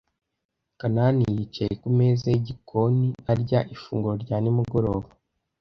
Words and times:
Kanani 0.79 1.23
yicaye 1.35 1.73
kumeza 1.81 2.25
yigikoni 2.33 3.07
arya 3.31 3.59
ifunguro 3.75 4.15
rya 4.23 4.37
nimugoroba. 4.43 5.09